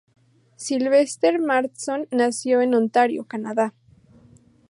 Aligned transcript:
Sylvester 0.55 1.37
Marston 1.37 2.07
nació 2.09 2.59
en 2.61 2.73
Ontario, 2.73 3.25
Canadá. 3.25 3.75